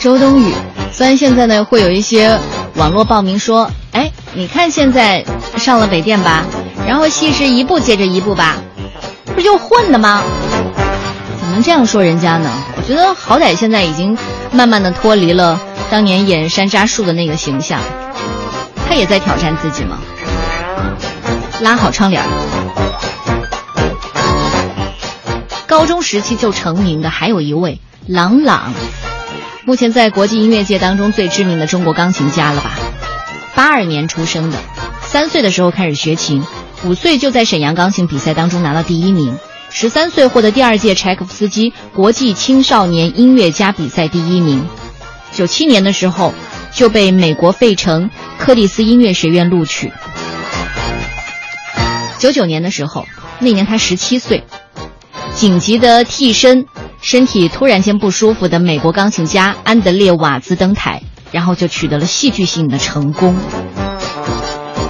[0.00, 0.54] 周冬雨，
[0.90, 2.38] 虽然现在呢会有一些
[2.76, 5.22] 网络报名说，哎，你看现在
[5.58, 6.46] 上了北电吧，
[6.88, 8.56] 然后戏是一部接着一部吧，
[9.34, 10.22] 不就混的吗？
[11.38, 12.50] 怎么能这样说人家呢？
[12.78, 14.16] 我觉得好歹现在已经
[14.50, 17.78] 慢慢的脱离了当年演山楂树的那个形象，
[18.88, 19.98] 他也在挑战自己吗。
[21.60, 22.24] 拉好窗帘。
[25.66, 28.72] 高中时期就成名的还有一位郎朗。
[29.64, 32.78] 目前在国际音乐界当中最知名的中国钢琴家了吧？
[33.54, 34.58] 八二年出生的，
[35.02, 36.42] 三岁的时候开始学琴，
[36.84, 39.38] 五岁就在沈阳钢琴比赛当中拿到第一名，
[39.68, 44.66] 十三岁获得第二届柴可夫斯基国际青少年音乐家比赛第一名，
[45.32, 46.32] 九七年的时候
[46.72, 49.92] 就被美国费城柯蒂斯音乐学院录取。
[52.18, 53.06] 九九年的时候，
[53.38, 54.42] 那年他十七岁，
[55.34, 56.66] 紧急的替身。
[57.00, 63.36] 身体突然间不舒服的美国钢琴家安德烈瓦兹登台，然后就取得了戏剧性的成功。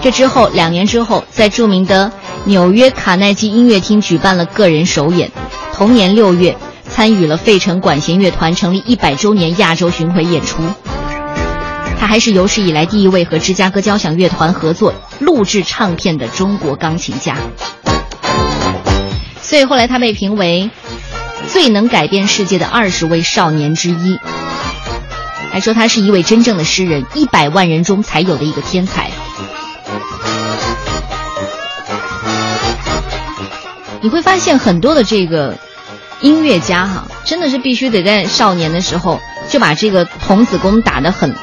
[0.02, 2.10] 这之后，两年之后，在著名的
[2.44, 5.30] 纽约卡耐基音乐厅举办了个人首演。
[5.72, 6.56] 同年六月，
[6.88, 10.62] 参与了费城管弦乐团成立一百周年亚洲巡回演出。
[11.98, 17.36] 他还是有史以来第一位和芝加哥交响乐团合作录制唱片的中国钢琴家。
[19.40, 20.70] 所以后来他被评为。
[21.48, 24.18] 最能改变世界的二十位少年之一，
[25.50, 29.10] 还说他是一位真正的诗人，一百万人中才有的一个天才。
[34.00, 35.58] 你会发现很多的这个
[36.20, 41.34] 音乐家哈，真的是必须得在少年的时候就把这个童子功打得很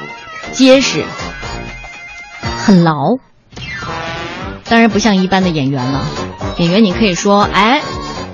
[0.54, 1.04] 结实、
[2.58, 3.18] 很牢。
[4.70, 6.04] 当然不像一般的演员了。
[6.58, 7.77] 演员，你可以说，哎，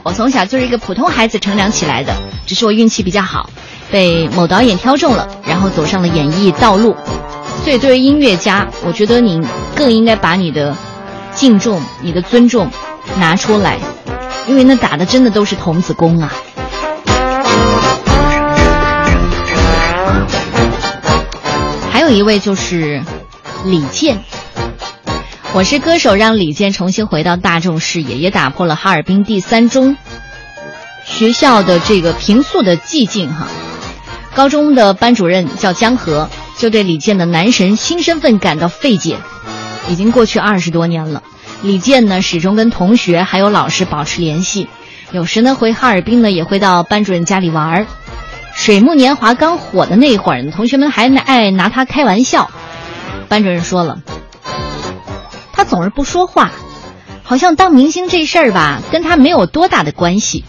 [0.04, 2.14] 我从小就是一个普通孩子成长起来的，
[2.46, 3.50] 只是我运气比较好，
[3.90, 6.96] 被某导演挑中了，然后走上了演艺道路。
[7.64, 9.42] 所以，作为音乐家，我觉得你
[9.74, 10.76] 更应该把你的
[11.34, 12.70] 敬重、你的尊重
[13.18, 13.80] 拿出来，
[14.46, 16.34] 因为那打的真的都是童子功啊。
[21.90, 23.02] 还有一位就是
[23.64, 24.18] 李健，
[25.56, 29.96] 《我是歌手》让李健重新回到大众视野，也打破了哈尔滨第三中
[31.06, 33.48] 学校的这个平素的寂静哈。
[34.34, 36.30] 高中的班主任叫江河。
[36.56, 39.18] 就对李健的男神新身份感到费解。
[39.90, 41.24] 已经过去二十多年了，
[41.64, 44.70] 李健呢始终跟同学还有老师保持联系，
[45.12, 47.88] 有时呢回哈尔滨呢也会到班主任家里玩儿。
[48.54, 52.50] 水木年华刚火的那会儿，同学们还爱拿他开玩笑。
[53.28, 54.00] 班主任说了，
[55.64, 56.52] 总是不说话，
[57.24, 60.44] 好像当明星这事儿吧跟他没有多大的关系，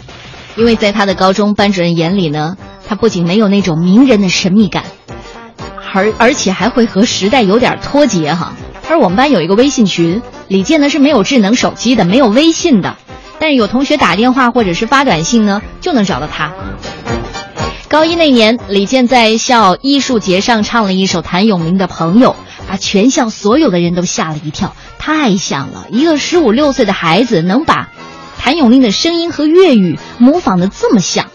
[0.57, 2.57] 因为在他的高中班主任眼里呢，
[2.89, 4.85] 他不仅没有那种名人的神秘感。
[5.93, 8.55] 而而且还会和时代有点脱节哈。
[8.91, 12.97] 而我们班有一个微信群，李健呢是没有智能手机的，没有微信的，
[13.39, 16.53] 但是有同学打电话或者是发短信呢，就能找到他。
[17.95, 22.31] 高一那年，李健在校艺术节上唱了一首谭咏麟的《朋友》，
[22.69, 25.87] 把全校所有的人都吓了一跳，太像了。
[25.93, 27.91] 一个十五六岁的孩子能把
[28.37, 31.27] 谭咏麟的声音和粤语模仿的这么像，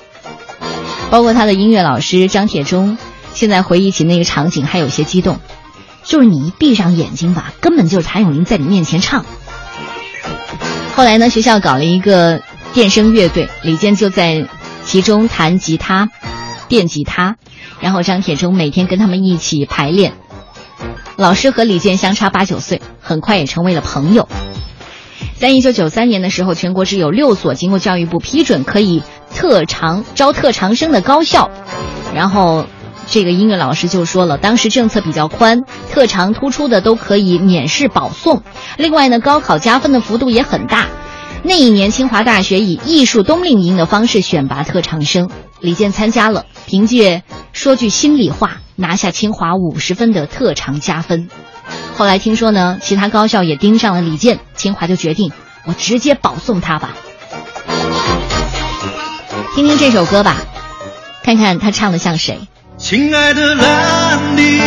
[1.10, 2.98] 包括他的音乐老师张铁忠。
[3.34, 5.40] 现在回忆起那个场景，还有些激动。
[6.04, 9.26] 就是你一闭上眼睛吧，根本就是谭咏麟在你面前唱。
[10.94, 12.42] 后来呢，学校搞了一个
[12.74, 14.46] 电声乐队，李健就在
[14.84, 16.10] 其中弹吉他、
[16.70, 17.36] 电吉他，
[17.82, 20.14] 然后张铁忠每天跟他们一起排练。
[21.18, 24.30] 老师和李健相差八九岁，很快也成为了朋友。
[25.38, 29.04] 在一九九三年的时候，全国只有六所经过教育部批准可以
[29.36, 31.50] 特长招特长生的高校，
[32.16, 32.66] 然后。
[33.12, 38.44] 这个音乐老师就说了，当时政策比较宽，特长突出的都可以免试保送。
[38.78, 40.86] 另外呢，高考加分的幅度也很大。
[41.44, 45.30] 那一年，清华大学以艺术冬令营的方式选拔特长生，
[45.62, 47.24] 李健参加了，凭借
[47.54, 51.30] 说句心里话，拿下清华五十分的特长加分。
[51.96, 55.32] 后来听说呢，其他高校也盯上了李健，清华就决定，
[55.66, 56.96] 我直接保送他吧。
[59.56, 60.38] 听听这首歌吧，
[61.24, 62.40] 看看他唱的像谁。
[62.78, 64.60] 亲爱的兰迪，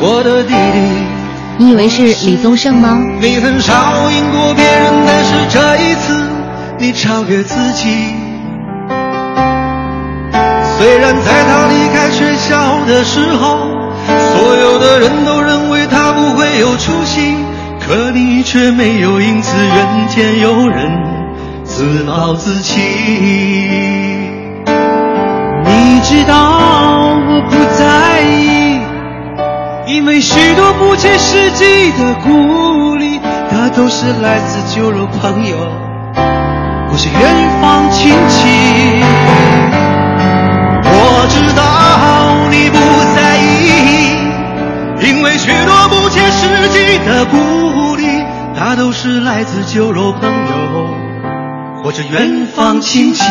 [0.00, 1.17] 我的弟弟。
[1.60, 2.96] 你以为是李宗盛吗？
[3.20, 6.24] 你很少赢过别人，但是这一次
[6.78, 8.14] 你超越自己。
[10.78, 13.66] 虽然在他离开学校的时候，
[14.06, 17.34] 所有的人都认为他不会有出息，
[17.84, 20.88] 可你却没有因此怨天尤人，
[21.64, 22.80] 自暴自弃。
[25.64, 28.47] 你知道我不在意，
[29.98, 33.18] 因为许多不切实际的鼓励，
[33.50, 35.56] 大都是来自酒肉朋友
[36.88, 37.20] 或是远
[37.60, 39.02] 方亲戚。
[40.84, 42.78] 我知道你不
[43.16, 48.22] 在意，因为许多不切实际的鼓励，
[48.56, 53.24] 大都是来自酒肉朋友或者远方亲戚。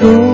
[0.00, 0.29] 谁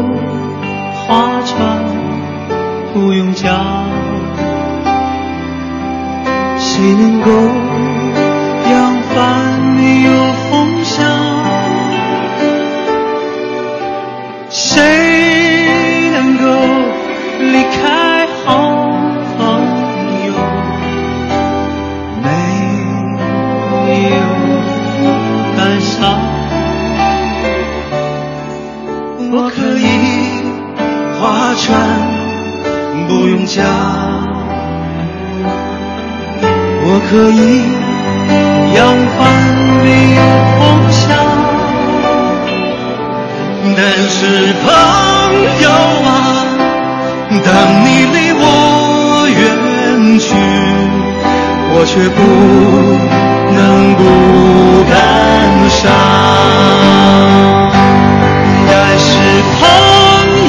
[58.70, 59.10] 但是。
[59.58, 59.62] 朋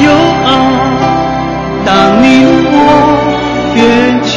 [0.04, 0.08] 友
[0.44, 0.48] 啊，
[1.84, 1.88] 当
[2.22, 2.24] 你
[2.70, 2.76] 我
[3.74, 3.78] 远
[4.24, 4.30] 去，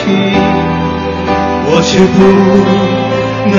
[1.68, 2.20] 我却不
[3.52, 3.56] 能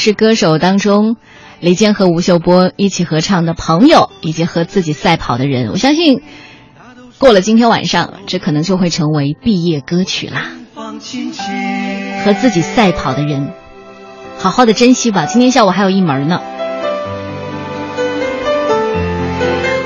[0.00, 1.16] 是歌手》当中，
[1.60, 5.68] 李健和吴秀波一起合唱的《朋友》，以及和自己赛跑的人。
[5.70, 6.22] 我相信，
[7.18, 10.46] 过了今天晚上，这可能就会成为毕业歌曲啦。
[12.24, 13.52] 和自己赛跑的人，
[14.38, 15.26] 好好的珍惜吧。
[15.26, 16.40] 今天下午还有一门呢。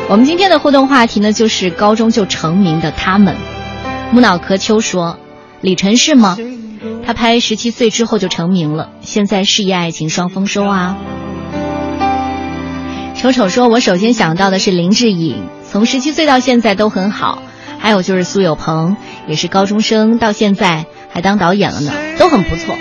[0.08, 3.36] 我们今天的互动话题呢，就是高中就成名的他们。
[4.12, 5.18] 木脑壳秋说
[5.64, 6.36] ：“李晨是吗？
[7.06, 10.98] 他拍十七岁之后就成名了，现在事业爱情双丰收啊。”
[13.16, 17.42] 丑丑说：“我首先想到的是林志颖，从十七岁到现在都很好。
[17.78, 22.76] 还有就是苏有朋，也是高中生，到现在还当导演了呢，都很不错。”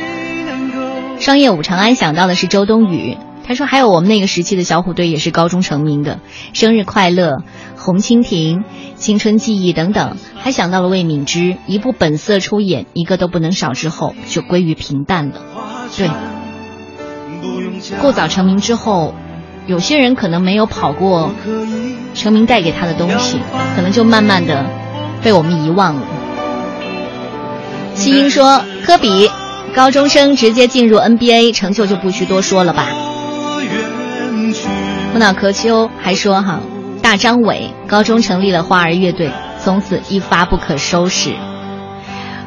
[1.21, 6.19] 商业五长安想到的是周冬雨，他说还有我们那个时期的小虎队也是高中成名的，
[6.53, 7.43] 生日快乐、
[7.75, 8.63] 红蜻蜓、
[8.95, 15.41] 青春记忆等等，还想到了魏敏芝，一部本色出演，一个都不能少之后就归于平淡了。
[15.97, 16.09] 对，
[17.99, 19.13] 过早成名之后，
[19.67, 21.31] 有些人可能没有跑过
[22.13, 23.39] 成名带给他的东西，
[23.75, 24.65] 可能就慢慢的
[25.21, 26.07] 被我们遗忘了。
[27.93, 29.29] 西英说，科比。
[29.75, 32.87] 高中生直接进入 NBA，成就就不需多说了吧。
[35.13, 36.59] 木脑壳秋还说哈，
[37.01, 41.33] 大张伟高中成立了花儿乐队，从此一发不可收拾。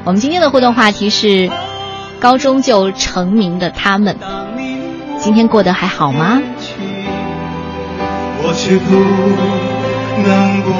[0.05, 1.51] 我们今天的互动话题是
[2.21, 4.17] 高中就成名的他们，
[5.19, 6.41] 今天过得还好吗？
[8.43, 8.95] 我却不
[10.23, 10.71] 能不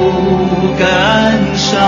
[0.79, 1.81] 感伤。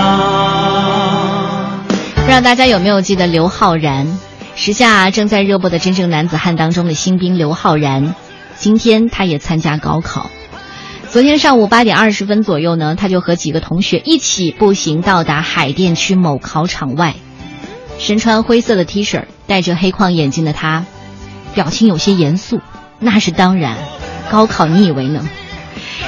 [2.17, 4.07] 不知道大家有没有记得刘昊然？
[4.55, 8.15] 时下正在热播的《真正男子汉》当中的新兵刘昊然，
[8.59, 10.31] 今天他也参加高考。
[11.11, 17.15] 昨天上午八点二十分左右呢，他就和几个同学一起步行到达海淀区某考场外。
[17.99, 20.85] 身穿灰色的 T 恤、戴着黑框眼镜的他，
[21.55, 22.61] 表情有些严肃。
[22.99, 23.77] 那是当然，
[24.31, 25.27] 高考你以为呢？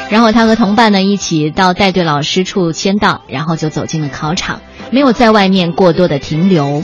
[0.09, 6.83] 然后他和同伴呢一起到带队老师处签到，然后就走进了考场，没有在外面过多的停留。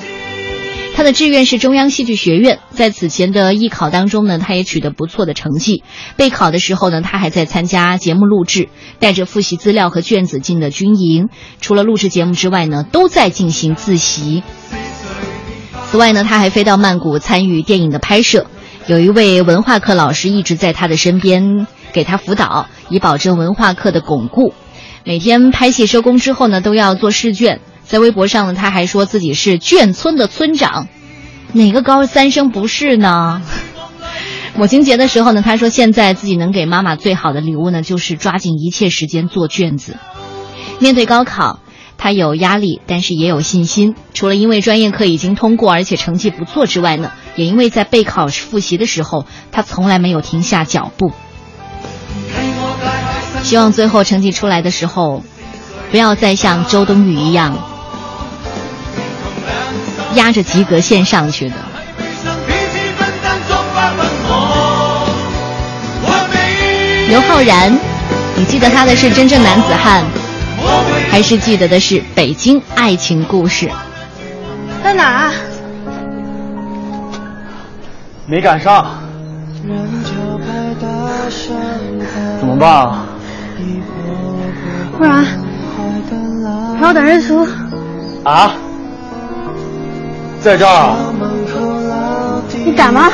[0.96, 5.82] 他的志愿是中央戏剧学院，在此前的艺考当中呢，他也取得不错的成绩。
[6.16, 11.28] 备考的时候呢，他还在参加节目录制，带着复习资料和卷子进的军营。
[11.60, 14.42] 除了录制节目之外呢，都在进行自习。
[15.90, 18.46] 此外呢，他还飞到曼谷参与电影的拍摄。
[18.86, 24.54] 有一位文化课老师一直在他的身边给他辅导，以保证文化课的巩固。
[25.04, 27.60] 每天拍戏收工之后呢，都要做试卷。
[27.86, 30.88] 在微博上呢，他还说自己是眷村的村长，
[31.52, 33.42] 哪个高三生不是呢？
[34.56, 39.96] 母亲节的时候呢，他说现在自己能给妈妈最好的礼物呢，就是抓紧一切时间做卷子。
[40.78, 41.60] 面对高考，
[41.96, 43.94] 他有压力，但是也有信心。
[44.14, 51.12] 除了因为专业课已经通过，而且成绩不错之外呢，也因为在备考复习的时候，他从来没有停下脚步。
[53.42, 55.22] 希望最后成绩出来的时候，
[55.90, 57.75] 不要再像周冬雨一样。
[60.16, 61.54] 压着及格线上去的。
[67.08, 67.72] 刘昊然，
[68.34, 70.02] 你记得他的是《真正男子汉》，
[71.10, 73.66] 还是记得的是《北京爱情故事》？
[74.82, 75.30] 在哪？
[78.26, 78.98] 没赶上，
[82.40, 83.06] 怎么办啊？
[84.98, 85.24] 不然
[86.78, 87.46] 还要等日出，
[88.24, 88.52] 啊，
[90.46, 90.96] 在这儿啊？
[92.64, 93.10] 你敢吗？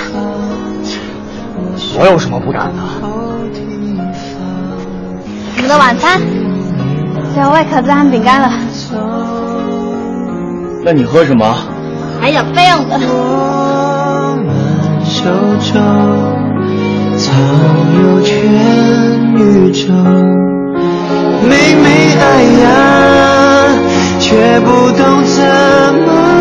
[1.99, 2.83] 我有什么不敢的？
[5.57, 6.21] 我们的晚餐，
[7.35, 8.51] 小外壳子和饼干了。
[10.85, 11.57] 那你喝什么？
[12.21, 13.01] 还有备用的。
[15.03, 15.25] 手
[15.73, 15.81] 中
[17.17, 17.35] 藏
[18.03, 18.37] 有全
[19.39, 19.91] 宇宙，
[21.49, 21.89] 明明
[22.21, 22.69] 爱呀，
[24.21, 25.43] 却不懂怎
[25.95, 26.32] 么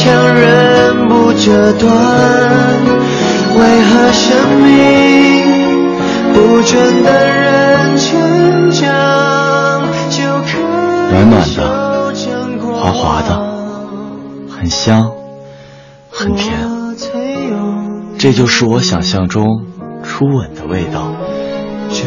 [0.00, 1.90] 强忍不折断，
[3.58, 4.68] 为何生命
[6.32, 10.56] 不准等人成长就可
[11.10, 12.14] 暖暖的，
[12.80, 13.42] 滑滑的，
[14.48, 15.10] 很香，
[16.08, 16.56] 很甜，
[18.18, 19.66] 这就是我想象中
[20.04, 21.10] 初吻的味道。
[21.90, 22.04] 这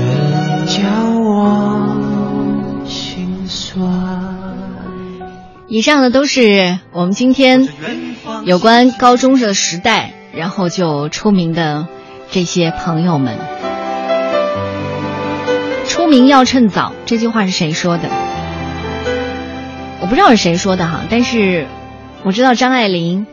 [5.74, 7.69] 以上的都是我们今天
[8.43, 11.88] 有关高中的时代，然后就出名的
[12.30, 13.38] 这些朋友们。
[15.88, 18.09] 出名要趁早，这句话是谁说的？
[20.01, 21.67] 我不知道是谁说的哈，但是
[22.26, 23.26] 我知道张爱玲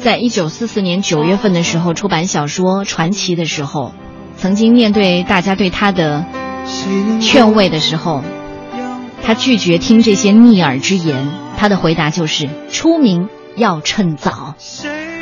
[0.00, 3.92] 在一九四四年九月份的时候出版小说《传奇》的时候，
[4.38, 6.24] 曾经面对大家对她的
[7.20, 8.24] 劝慰的时候，
[9.24, 11.28] 他拒绝听这些逆耳之言。
[11.56, 14.54] 他的回答就是：“出名要趁早。”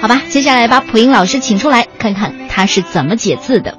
[0.01, 3.79] 好吧，接下来把普英老师请出来，看看他是怎么解字的。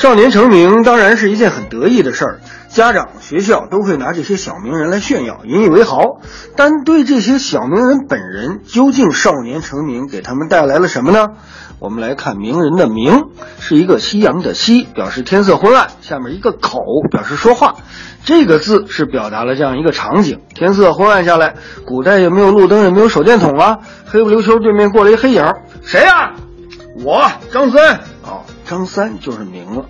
[0.00, 2.40] 少年成名当然是一件很得意的事儿，
[2.70, 6.22] 家长、学校都会拿这些小名人来炫耀，引以为豪。
[6.56, 11.26] 但对这些小名人本人，究竟少年成名给他们带来了什么呢？
[11.80, 13.24] 我们来看名人的“名”，
[13.60, 16.78] 是一个夕阳的“夕”，表示天色昏暗；下面一个“口”，
[17.12, 17.74] 表示说话。
[18.24, 25.44] 这个字是表达了这样一个场景：天色昏暗下来，古代也没有路灯，也没有手电筒啊，黑不溜秋对面过来一黑影，
[25.82, 26.32] 谁呀、
[27.04, 28.00] 我张三。
[28.70, 29.86] 张三就是名了。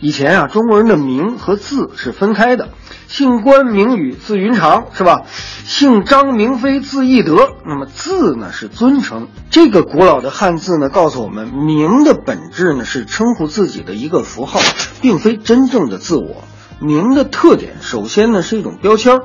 [0.00, 2.70] 以前啊，中国人的名和字是分开的，
[3.06, 5.22] 姓关名羽字云长是吧？
[5.64, 9.28] 姓张名飞字翼德，那么字呢是尊称。
[9.48, 14.58] 这个古老的汉字呢，告诉我们名的本质呢是称呼自己的一个符号，
[15.00, 16.42] 并非真正的自我。
[16.80, 19.22] 名的特点，首先呢是一种标签儿。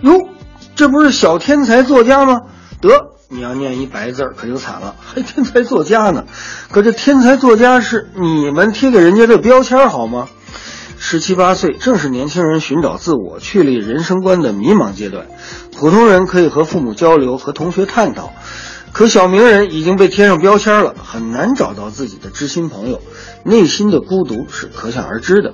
[0.00, 0.28] 哟，
[0.74, 2.40] 这不是小天才作家吗？
[2.80, 6.24] 得，你要念一白字儿可就惨了，还 天才作家呢。
[6.70, 10.28] 可这天才作家是你们贴给人家的标签好吗？
[10.98, 15.26] 十七八岁正是年轻人寻找自我、确立人生观的迷茫阶段。
[15.76, 18.32] 普通人可以和父母交流，和同学探讨，
[18.92, 23.02] 可小名人已经被贴上标签了，很难找到自己的知心朋友，
[23.44, 25.52] 内心的孤独是可想而知的。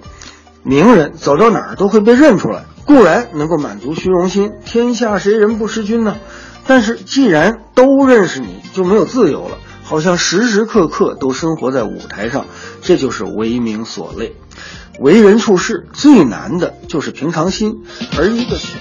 [0.63, 6.17] 名人走到哪儿都会被认出来，固然能够满足虚荣心，天下谁人不识君呢？
[6.67, 12.47] 但是既然都认识你，就没有自由了，好像时时刻刻都生活在舞台上，
[12.83, 14.35] 这就是为名所累。
[14.99, 17.85] 为人处事最难的就是平常心，
[18.17, 18.79] 而一个小。